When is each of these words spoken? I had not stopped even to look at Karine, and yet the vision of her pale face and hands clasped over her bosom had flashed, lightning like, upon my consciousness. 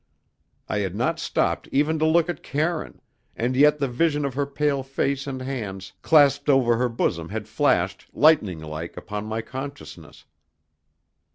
I 0.67 0.79
had 0.79 0.95
not 0.95 1.19
stopped 1.19 1.69
even 1.71 1.99
to 1.99 2.07
look 2.07 2.27
at 2.27 2.41
Karine, 2.41 3.01
and 3.35 3.55
yet 3.55 3.77
the 3.77 3.87
vision 3.87 4.25
of 4.25 4.33
her 4.33 4.47
pale 4.47 4.81
face 4.81 5.27
and 5.27 5.43
hands 5.43 5.93
clasped 6.01 6.49
over 6.49 6.77
her 6.77 6.89
bosom 6.89 7.29
had 7.29 7.47
flashed, 7.47 8.07
lightning 8.11 8.61
like, 8.61 8.97
upon 8.97 9.25
my 9.27 9.43
consciousness. 9.43 10.25